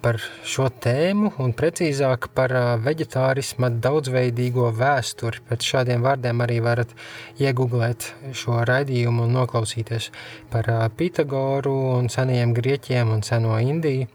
[0.02, 0.16] par
[0.48, 2.52] šo tēmu un precīzāk par
[2.84, 5.42] veģetārisma daudzveidīgo vēsturi.
[5.48, 6.94] Pēc šādiem vārdiem arī varat
[7.42, 10.10] iegooglēt šo raidījumu un noklausīties
[10.52, 14.08] par Pitagoru un senajiem grieķiem un seno Indiju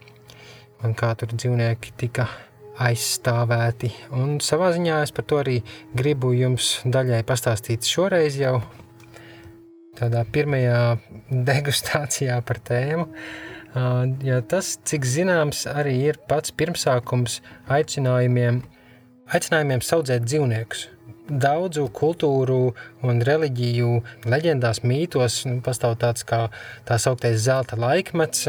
[0.84, 2.28] un kā tur dzīvnieki tika
[2.84, 3.92] aizstāvēti.
[4.18, 5.60] Un savā ziņā es par to arī
[5.94, 8.58] gribu jums daļai pastāstīt šoreiz jau
[10.00, 10.98] tādā pirmajā
[11.50, 13.12] degustācijā par tēmu.
[13.12, 17.40] Uh, jo tas, cik zināms, arī ir pats pirmsākums
[17.74, 18.62] aicinājumiem,
[19.34, 20.88] aicinājumiem saudzēt dzīvniekus.
[21.24, 22.74] Daudzu kultūru
[23.08, 23.92] un reliģiju
[24.28, 26.50] leģendās, mītos nu, pastāv tāds kā
[26.88, 28.46] tā sauktais zelta laikmets,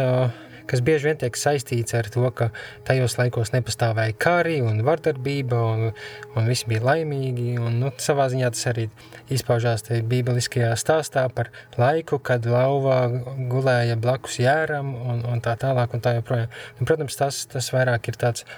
[0.71, 2.51] kas bieži vien tiek saistīts ar to, ka
[2.89, 5.95] tajos laikos nepastāvēja kari un vardarbība, un,
[6.35, 7.57] un visi bija laimīgi.
[7.61, 8.89] Un, nu, savā ziņā tas arī
[9.35, 13.01] izpaužās bībeliskajā stāstā par laiku, kad lauvā
[13.51, 16.53] gulēja blakus jēram un, un tā tālāk un tā joprojām.
[16.79, 18.49] Un, protams, tas, tas vairāk ir tāds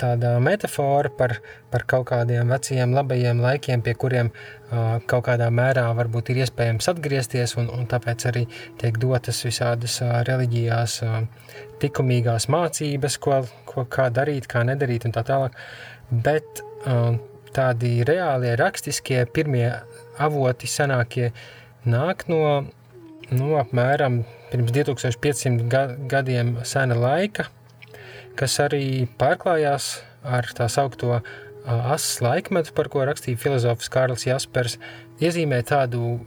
[0.00, 1.36] tāda metāfora par,
[1.72, 6.90] par kaut kādiem veciem, labajiem laikiem, pie kuriem uh, kaut kādā mērā varbūt ir iespējams
[6.92, 8.44] atgriezties, un, un tāpēc arī
[8.80, 11.20] tiek dotas visādas uh, reliģijās uh,
[11.82, 15.58] likumīgās mācības, ko, ko kā darīt, kā nedarīt, un tā tālāk.
[16.10, 17.16] Bet uh,
[17.56, 19.68] tādi reālie, rakstiskie pirmie
[20.22, 21.30] avoti, senākie,
[21.86, 22.42] nāk no
[23.30, 24.20] nu, apmēram
[24.52, 27.48] pirms 2500 gadiem sena laika,
[28.38, 29.90] kas arī pārklājās
[30.26, 31.20] ar tā saukto
[31.66, 34.78] asas laikmetu, par ko rakstīja filozofs Kārlis Jaspers,
[35.22, 36.18] iezīmē tādu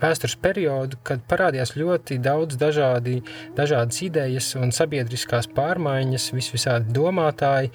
[0.00, 3.20] vēstures periodu, kad parādījās ļoti daudz dažādi,
[3.56, 7.72] dažādas idejas un sabiedriskās pārmaiņas, visvisādi domātāji,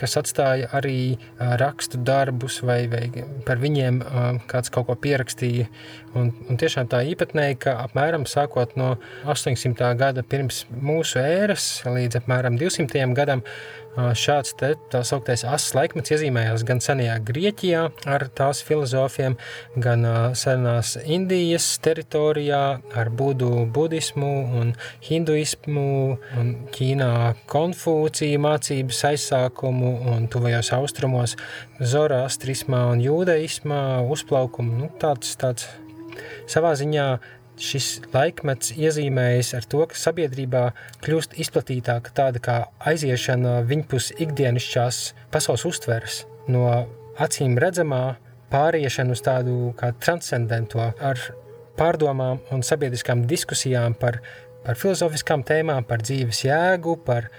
[0.00, 1.16] kas atstāja arī
[1.60, 3.04] rakstu darbus, vai, vai
[3.46, 4.00] par viņiem
[4.50, 5.68] kāds kaut ko pierakstīja.
[6.18, 8.96] Un, un tiešām tā īpatnēja, ka apmēram sākot no
[9.30, 9.92] 800.
[10.00, 13.06] gada pirms mūsu ēras līdz apmēram 200.
[13.16, 13.44] gadam
[13.90, 19.34] Šāds te, tā sauktais asas laikmets iezīmējās gan senajā Grieķijā ar tās filozofiem,
[19.82, 20.06] gan
[20.38, 22.62] senās Indijas teritorijā
[22.94, 24.72] ar budu budismu un
[25.08, 25.88] hinduismu
[26.38, 27.10] un Ķīnā
[27.50, 31.34] konfūcija mācības aizsākumu un tuvajos austrumos
[31.82, 34.84] zoroastrismā un jūdeismā uzplaukumu.
[34.84, 35.66] Nu, tāds, tāds
[36.50, 37.10] savā ziņā
[37.60, 40.64] šis laikmets iezīmējas ar to, ka sabiedrībā
[41.04, 42.56] kļūst izplatītāka tāda kā
[42.90, 45.00] aiziešana viņpus ikdienišķās
[45.32, 46.66] pasaules uztveres no
[47.20, 48.16] acīm redzamā
[48.50, 51.20] pāriešana uz tādu kā transcendento ar
[51.78, 54.20] pārdomām un sabiedriskām diskusijām par,
[54.64, 57.30] par filozofiskām tēmām, par dzīves jēgu, par,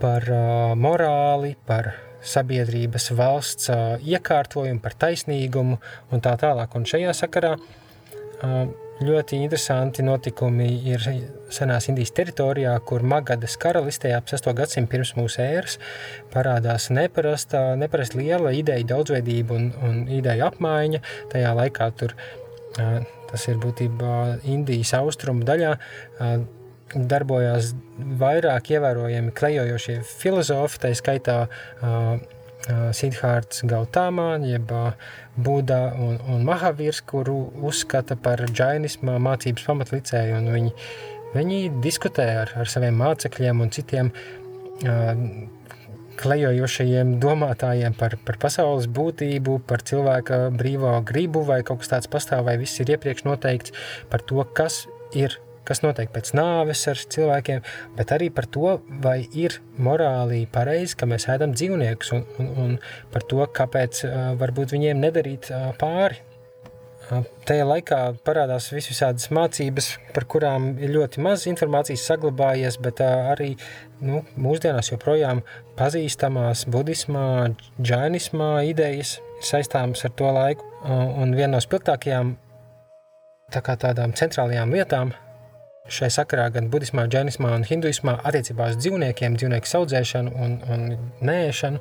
[0.00, 0.44] par uh,
[0.78, 5.78] morāli, par sabiedrības valsts uh, iekārtojumu, par taisnīgumu
[6.10, 6.74] un tā tālāk.
[6.76, 8.64] Un šajā sakarā uh,
[9.00, 11.00] Ļoti interesanti notikumi ir
[11.48, 14.50] senās Indijas teritorijā, kur Magadas karalistē ap 6.
[14.58, 15.78] gadsimtu pirms mūsu ēras
[16.34, 21.00] parādās neparasta, neparasta liela ideja daudzveidība un, un ideja apmaiņa.
[21.32, 22.12] Tajā laikā tur,
[22.76, 24.16] tas ir būtībā
[24.52, 25.72] Indijas austrumu daļā,
[26.92, 27.72] darbojās
[28.20, 31.38] vairāk ievērojami klejojošie filozofi, tā skaitā
[32.68, 34.72] Sidhārds Gautamā, jeb
[35.40, 40.74] Buda un, un Mahavīrs, kuru uzskata par džainismā mācības pamatlicēju, un viņi,
[41.36, 44.12] viņi diskutē ar, ar saviem mācekļiem un citiem
[46.20, 52.44] klejojošajiem domātājiem par, par pasaules būtību, par cilvēka brīvo gribu vai kaut kas tāds pastāv,
[52.48, 53.76] vai viss ir iepriekš noteikts
[54.12, 54.84] par to, kas
[55.16, 57.62] ir kas notiek pēc nāves ar cilvēkiem,
[57.98, 62.74] bet arī par to, vai ir morāli pareizi, ka mēs ēdam dzīvniekus un, un, un
[63.12, 66.20] par to, kāpēc uh, varbūt viņiem nedarīt uh, pāri.
[67.10, 73.54] Uh, tajā laikā parādās visādas mācības, par kurām ir ļoti maz informācijas saglabājies, bet arī
[74.04, 75.42] nu, mūsdienās joprojām
[75.78, 77.26] pazīstamās budismā,
[77.80, 80.66] džainismā idejas ir saistāmas ar to laiku.
[80.84, 82.36] Un viena no spilgtākajām
[83.50, 85.10] tā tādām centrālajām lietām
[85.90, 90.88] šai sakarā gan budismā, džainismā un hinduismā attiecībā uz dzīvniekiem, dzīvnieku audzēšanu un, un
[91.24, 91.80] nēšanu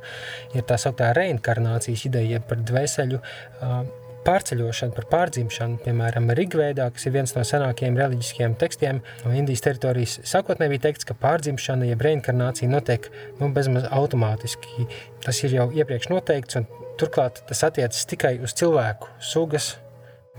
[0.58, 3.82] ir tā sauktā reinkarnācijas ideja par dvēseļu uh,
[4.26, 10.18] pārceļošanu, par pārdzimšanu, piemēram, Rigvēdā, kas ir viens no senākajiem reliģiskiem tekstiem no Indijas teritorijas.
[10.28, 13.10] Sākotnēji bija teikts, ka pārdzimšana, jeb reinkarnācija notiek
[13.40, 14.90] nu, bezmaz automātiski.
[15.26, 16.68] Tas ir jau iepriekš noteikts, un
[17.00, 19.78] turklāt tas attiecas tikai uz cilvēku sugas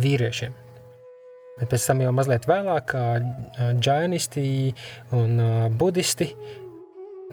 [0.00, 0.69] vīriešiem.
[1.60, 2.94] Bet pēc tam jau mazliet vēlāk,
[3.80, 4.44] džainisti
[5.16, 5.40] un
[5.78, 6.30] budisti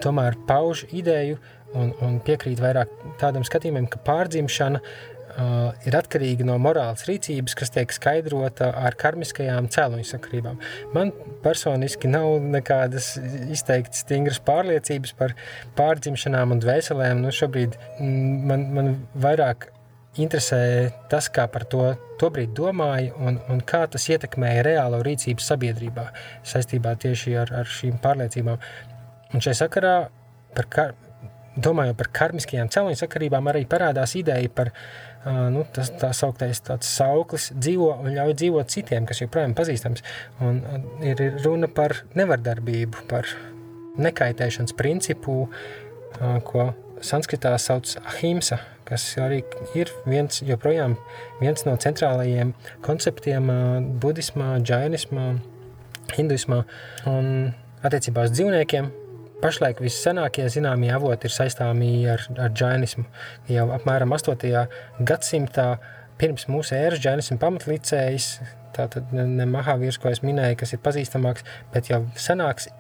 [0.03, 1.39] tomēr pauž ideju
[1.75, 5.07] un, un piekrīt vairāk tādam skatījumam, ka pārdzimšana uh,
[5.87, 10.59] ir atkarīga no morāles rīcības, kas tiek skaidrota ar karmiskajām cēloņu sakrībām.
[10.95, 11.13] Man
[11.43, 13.13] personiski nav nekādas
[13.53, 15.35] izteikti stingras pārliecības par
[15.77, 17.23] pārdzimšanām un dvēselēm.
[17.25, 19.71] Nu, šobrīd man, man vairāk
[20.23, 20.59] interesē
[21.11, 21.89] tas, kā par to
[22.21, 26.07] tobrīd domāja un, un kā tas ietekmēja reālo rīcību sabiedrībā
[26.47, 28.63] saistībā tieši ar, ar šīm pārliecībām.
[29.35, 29.95] Un šai sakarā,
[30.55, 30.95] par kar,
[31.57, 34.71] domājot par karmiskajām cēloņu sakarībām, arī parādās ideja par,
[35.25, 40.05] nu, tas tā sauktais tāds sauklis dzīvo un ļauj dzīvot citiem, kas joprojām pazīstams.
[40.45, 40.61] Un
[41.05, 43.29] ir runa par nevardarbību, par
[43.97, 45.47] nekaitēšanas principu,
[46.47, 46.69] ko
[47.05, 49.41] sanskritā sauc ahimsa, kas arī
[49.75, 50.95] ir viens, joprojām
[51.41, 52.53] viens no centrālajiem
[52.85, 53.49] konceptiem
[54.01, 55.27] budismā, džainismā,
[56.15, 56.63] hinduismā
[57.11, 57.51] un
[57.85, 58.89] attiecībā uz dzīvniekiem.
[59.37, 63.05] Pašlaik vissenākie zināmie avoti ir saistāmi ar, ar džainismu.
[63.53, 64.63] Jau apmēram 8.
[65.05, 65.67] gadsimtā
[66.17, 68.31] pirms mūsu ēras džainismu pamatlicējs,
[68.73, 72.71] tātad ne Mahavīrs, ko es minēju, kas ir pazīstamāks, bet jau senāks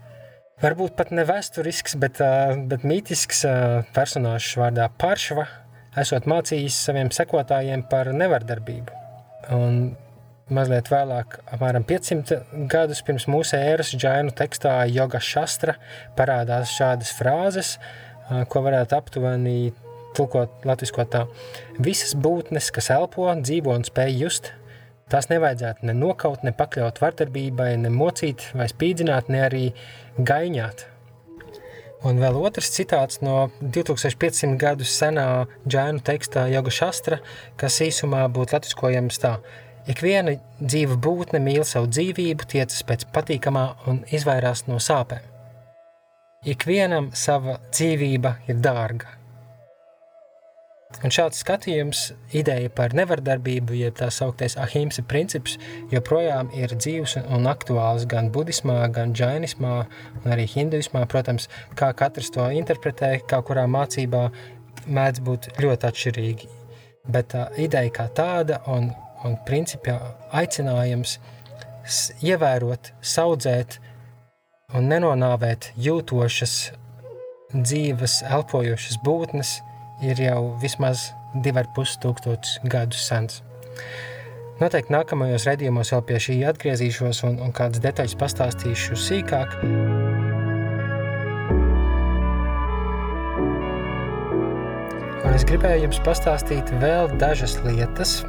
[0.57, 2.17] Varbūt pat ne vēsturisks, bet,
[2.65, 3.43] bet mītisks
[3.93, 5.43] personāžs vārdā Pāršva,
[6.01, 8.95] esot mācījis saviem sekotājiem par nevardarbību.
[9.53, 9.77] Un
[10.49, 12.39] mazliet vēlāk, apmēram 500
[12.71, 15.77] gadus pirms mūsu ēras džainu tekstā Yoga Shastra
[16.17, 17.75] parādās šādas frāzes,
[18.49, 19.57] ko varētu aptuveni
[20.17, 21.27] tulkot latviskot tā.
[21.77, 24.51] Visas būtnes, kas elpo, dzīvo un spēj just,
[25.11, 29.65] tās nevajadzētu ne nokaut, ne pakļaut vardarbībai, ne mocīt vai spīdzināt, ne arī
[30.17, 30.85] gaiņāt.
[32.05, 37.17] Un vēl otrs citāts no 2500 gadus senā džēnu tekstā Joga Šastra,
[37.57, 39.37] kas īsumā būtu latviskojams tā.
[39.89, 45.25] Ikviena dzīva būtne mīl savu dzīvību, tiecas pēc patīkamā un izvairās no sāpēm.
[46.47, 49.16] Ikvienam sava dzīvība ir dārga.
[51.03, 55.57] Un šāds skatījums, ideja par nevardarbību, jeb tā sauktais ahimsa princips,
[55.91, 59.73] joprojām ir dzīves un aktuāls gan budismā, gan džainismā,
[60.21, 61.03] un arī hinduismā.
[61.11, 64.23] Protams, kā katrs to interpretē, kā kurā mācībā
[64.87, 66.49] mēdz būt ļoti atšķirīgi.
[67.11, 68.89] Bet tā ideja kā tāda un,
[69.27, 69.99] un principā
[70.39, 71.19] aicinājums
[72.23, 73.81] ievērot, saudzēt
[74.75, 76.59] un nenonāvēt jūtošas,
[77.51, 79.57] dzīves, elpojošas būtnes–
[80.01, 83.41] ir jau vismaz 2,5 tūkstošus gadus sens.
[84.57, 89.53] Noteikti nākamajos redzējumos vēl pie šī atgriezīšos un, un kādas detaļas pastāstīšu sīkāk.
[95.27, 98.23] Un es gribēju jums pastāstīt vēl dažas lietas.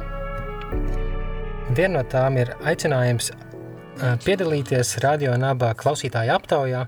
[1.73, 3.31] Viena no tām ir aicinājums
[4.25, 6.85] piedalīties radio nabā klausītāju aptaujā,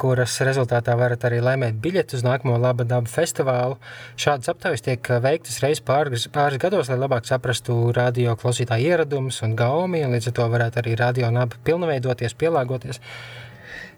[0.00, 3.76] kuras rezultātā varat arī laimēt biļeti uz nākamo Laba daba festivālu.
[4.16, 9.56] Šādas aptaujas tiek veiktas reizes pāris, pāris gados, lai labāk saprastu radio klausītāju ieradumus un
[9.58, 13.02] gaumi, un līdz ar to varētu arī radio naba pilnveidoties, pielāgoties.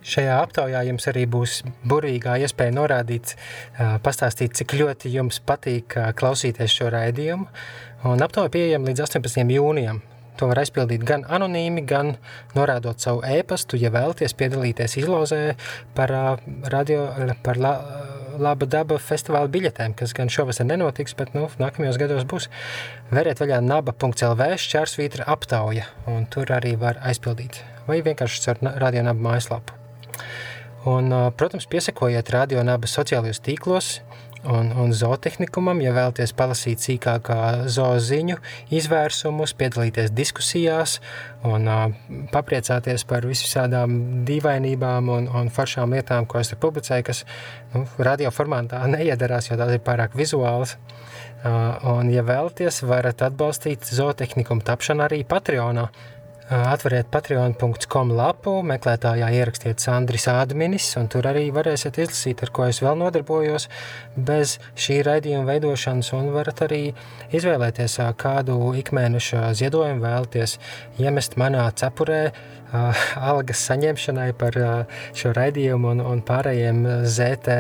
[0.01, 3.35] Šajā aptaujā jums arī būs burvīgā iespēja norādīt,
[4.05, 7.51] pastāstīt, cik ļoti jums patīk klausīties šo raidījumu.
[8.09, 9.45] Un aptauja pieejama līdz 18.
[9.53, 10.01] jūnijam.
[10.39, 12.15] To var aizpildīt gan anonīmi, gan
[12.57, 15.41] norādot savu e-pastu, ja vēlaties piedalīties izlozē
[15.97, 16.13] par,
[16.73, 17.09] radio,
[17.45, 17.75] par la,
[18.41, 22.49] laba daba festivāla biļetēm, kas gan šovasar nenotiks, bet nu, nākamajos gados būs.
[23.13, 27.61] Veriet vaļā naba.lv šķērsvītra aptauja, un tur arī var aizpildīt.
[27.89, 29.77] Vai vienkārši caur radio naba mājaslapu.
[30.89, 33.99] Un, protams, piesakojiet radio naba sociālajos tīklos,
[34.45, 38.39] un, un zootehnikumam, ja vēlaties palasīt sīkākā zooziņu
[38.77, 40.99] izvērsumus, piedalīties diskusijās
[41.47, 41.87] un uh,
[42.33, 47.25] papriecāties par visādām dīvainībām un, un foršām lietām, ko es tur publicēju, kas
[47.75, 50.77] nu, radio formātā neiedarās, jo tās ir pārāk vizuālas.
[51.41, 55.87] Uh, un, ja vēlaties, varat atbalstīt zootehnikumu tapšanu arī Patreonā.
[56.51, 62.81] Atveriet patreon.com lapu, meklētājā ierakstiet Sandris Ādminis, un tur arī varēsiet izlasīt, ar ko es
[62.83, 63.69] vēl nodarbojos
[64.17, 66.81] bez šī raidījuma veidošanas, un varat arī
[67.31, 70.57] izvēlēties, kādu ikmēneša ziedojumu vēlaties
[70.99, 74.59] iemest manā cepurē, uh, algas saņemšanai par
[75.17, 77.57] šo raidījumu un, un pārējiem ZT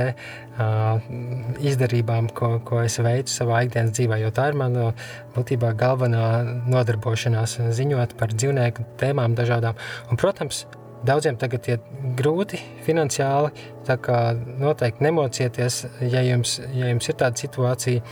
[1.61, 4.90] izdarībām, ko, ko es veicu savā ikdienas dzīvē, jo tā ir mana
[5.37, 6.27] būtībā galvenā
[6.70, 9.79] nodarbošanās ziņot par dzīvnieku tēmām dažādām.
[10.11, 10.64] Un, protams,
[11.01, 11.79] Daudziem tagad ir
[12.19, 13.49] grūti finansiāli,
[13.89, 18.03] tā kā noteikti nemocieties, ja jums, ja jums ir tāda situācija,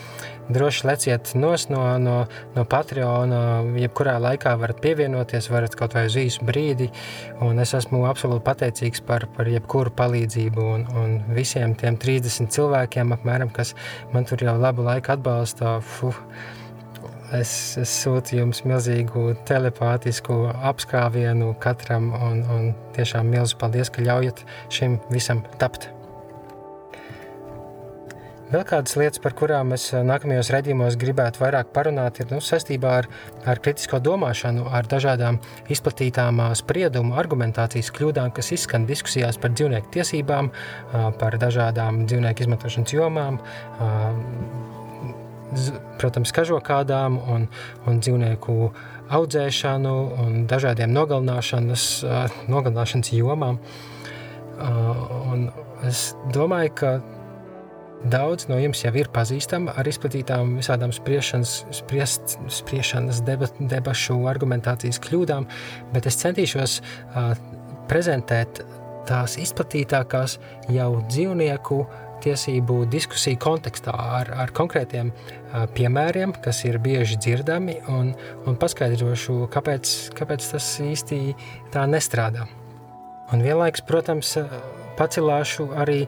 [0.48, 1.52] droši leciet no,
[2.00, 2.16] no,
[2.54, 3.40] no Patreona,
[3.76, 6.88] jebkurā laikā varat pievienoties, varat kaut vai uz īsu brīdi,
[7.44, 13.12] un es esmu absolūti pateicīgs par, par jebkuru palīdzību un, un visiem tiem 30 cilvēkiem
[13.18, 13.74] apmēram, kas
[14.14, 16.16] man tur jau labu laiku atbalsta, fuh,
[17.36, 24.40] Es, es sūtu jums milzīgu telepātisku apskāvienu katram, un, un tiešām milzu paldies, ka ļaujat
[24.72, 25.90] šim visam tapt.
[28.48, 33.10] Vēl kādas lietas, par kurām es nākamajos redzījumos gribētu vairāk parunāt, ir nu, saistībā ar,
[33.44, 35.36] ar kritisko domāšanu, ar dažādām
[35.68, 40.48] izplatītām spriedumu, argumentācijas kļūdām, kas izskan diskusijās par dzīvnieku tiesībām,
[41.20, 43.42] par dažādām dzīvnieku izmantošanas jomām,
[46.00, 47.46] protams, kažokādām un,
[47.88, 48.56] un dzīvnieku
[49.18, 49.94] audzēšanu
[50.24, 51.84] un dažādiem nogalināšanas,
[52.50, 53.60] nogalināšanas jomām.
[54.58, 55.48] Un
[55.86, 56.92] es domāju, ka
[57.98, 65.00] Daudz no jums jau ir pazīstami ar izplatītām visādām spriešanas, spriest, spriešanas deba, debašu argumentācijas
[65.02, 65.48] kļūdām,
[65.90, 67.32] bet es centīšos uh,
[67.90, 68.62] prezentēt
[69.08, 70.36] tās izplatītākās
[70.70, 71.80] jau dzīvnieku
[72.24, 75.12] tiesību diskusiju kontekstā ar, ar konkrētiem
[75.74, 78.12] piemēriem, kas ir bieži dzirdami, un,
[78.46, 81.20] un paskaidrošu, kāpēc, kāpēc tas īsti
[81.74, 82.48] tā nestrādā.
[83.32, 84.34] Un vienlaiks, protams,
[84.98, 86.02] pacelāšu arī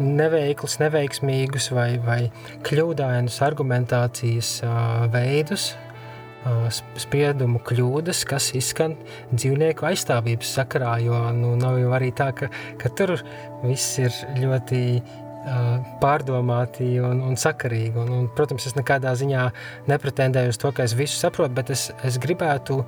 [0.00, 2.20] neveiklus, neveiksmīgus vai, vai
[2.66, 4.58] kļūdainus argumentācijas
[5.14, 5.72] veidus,
[7.00, 8.98] spriedumu kļūdas, kas izskan
[9.32, 12.50] dzīvnieku aizstāvības sakarā, jo nu, nav jau arī tā, ka,
[12.80, 13.16] ka tur
[13.62, 14.12] viss ir
[14.42, 14.82] ļoti
[16.00, 17.94] pārdomāti un, un sakarīgi.
[18.00, 19.48] Un, un, protams, es nekādā ziņā
[19.90, 22.80] nepretendēju uz to, ka es visu saprotu, bet es, es gribētu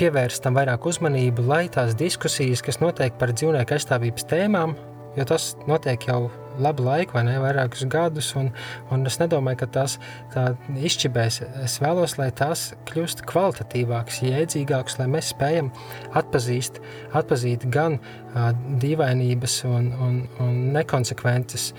[0.00, 4.74] pievērst tam vairāk uzmanību, lai tās diskusijas, kas notiek par dzīvnieku aizstāvības tēmām,
[5.18, 6.22] jo tas notiek jau
[6.62, 8.50] labu laiku, vai ne, vairākus gadus, un,
[8.94, 9.96] un es nedomāju, ka tās
[10.34, 10.46] tā
[10.76, 11.40] izšķibēs.
[11.64, 15.70] Es vēlos, lai tās kļūst kvalitatīvākas, jēdzīgākas, lai mēs spējam
[16.18, 16.82] atpazīst,
[17.16, 18.50] atpazīt gan uh,
[18.82, 21.70] dīvainības un, un, un nekonsekvences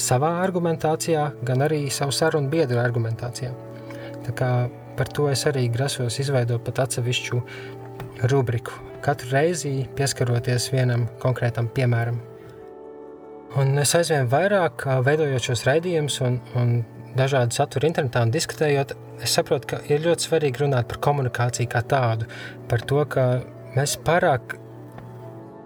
[0.00, 3.52] savā argumentācijā, gan arī savu sarunu biedru argumentācijā.
[4.26, 4.50] Tā kā
[4.96, 7.42] par to es arī grasos izveidot pat atsevišķu
[8.32, 8.74] rubriku,
[9.04, 12.29] katru reizi pieskaroties vienam konkrētam piemēram.
[13.58, 16.74] Un es aizvien vairāk veidojot šos raidījumus un, un
[17.18, 18.94] dažādu saturu internetā un diskutējot,
[19.24, 22.28] es saprotu, ka ir ļoti svarīgi runāt par komunikāciju kā tādu,
[22.70, 23.26] par to, ka
[23.74, 24.54] mēs pārāk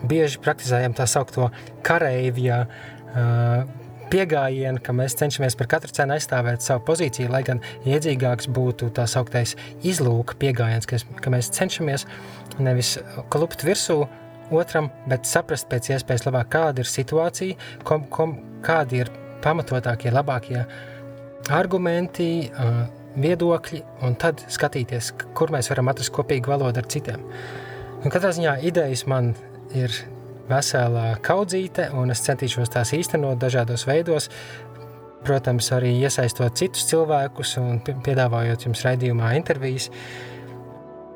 [0.09, 1.51] bieži praktizējam tā saukto
[1.85, 3.65] kareivja uh,
[4.13, 9.07] pieejamību, ka mēs cenšamies par katru cenu aizstāvēt savu pozīciju, lai gan iedzīgāks būtu tā
[9.11, 12.07] sauktais izlūka pieejams, ka, ka mēs cenšamies
[12.63, 12.97] nevis
[13.33, 14.05] klupt virsū
[14.53, 19.13] otram, bet saprast pēc iespējas labāk, kāda ir situācija, kom, kom, kādi ir
[19.45, 20.65] pamatotākie, labākie
[21.53, 22.29] argumenti,
[23.21, 27.23] viedokļi, un tad skatīties, kur mēs varam atrast kopīgu valodu ar citiem.
[28.05, 29.33] Un katrā ziņā idejas man
[29.77, 29.93] ir
[30.49, 34.29] vesela kaudzīte, un es centīšos tās īstenot dažādos veidos.
[35.25, 39.89] Protams, arī iesaistot citus cilvēkus un piedāvājot jums raidījumā intervijas.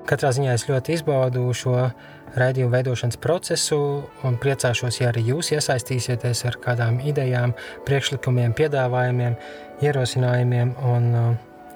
[0.08, 1.90] Katrā ziņā es ļoti izbaudu šo
[2.36, 3.78] raidījumu veidošanas procesu
[4.26, 7.54] un priecāšos, ja arī jūs iesaistīsieties ar kādām idejām,
[7.88, 9.36] priekšlikumiem, piedāvājumiem,
[9.84, 11.28] ierosinājumiem un uh,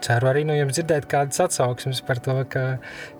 [0.03, 2.65] ceru arī no jums dzirdēt kādas atsauksmes par to, ka,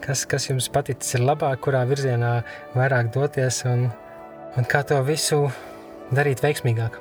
[0.03, 2.35] kas, kas jums paticis ir labāk, kurā virzienā
[2.75, 3.89] vairāk doties un,
[4.59, 5.45] un kā to visu
[6.13, 6.99] darīt veiksmīgāk.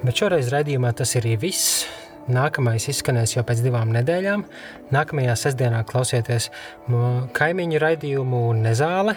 [0.00, 1.84] Bet šoreiz raidījumā tas ir viss.
[2.28, 4.44] Nākamais izskanēs jau pēc divām nedēļām.
[4.92, 6.50] Nākamajā sestdienā klausieties
[7.36, 9.16] kaimiņu raidījumu Nezāle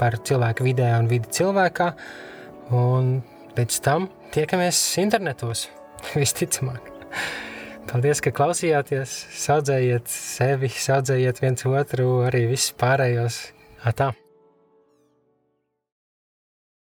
[0.00, 1.90] par cilvēku vidē un vidi cilvēkā.
[2.76, 3.18] Un
[3.56, 5.66] pēc tam tiekamies internetos,
[6.20, 6.92] visticamāk.
[7.86, 9.14] Paldies, ka klausījāties,
[9.46, 13.42] saudzējiet sevi, saudzējiet viens otru, arī visus pārējos.
[13.86, 14.10] Atā!